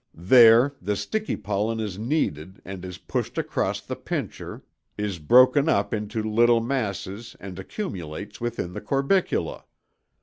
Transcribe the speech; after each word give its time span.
There 0.15 0.73
the 0.81 0.95
sticky 0.95 1.35
pollen 1.35 1.79
is 1.79 1.99
kneaded 1.99 2.59
and 2.65 2.83
is 2.83 2.97
pushed 2.97 3.37
across 3.37 3.81
the 3.81 3.95
pincher 3.95 4.57
(à 4.57 4.57
traverse 4.57 4.57
la 4.57 4.57
pince), 4.97 5.13
is 5.13 5.19
broken 5.19 5.69
up 5.69 5.93
into 5.93 6.23
little 6.23 6.59
masses 6.59 7.35
and 7.39 7.59
accumulates 7.59 8.41
within 8.41 8.73
the 8.73 8.81
corbicula. 8.81 9.65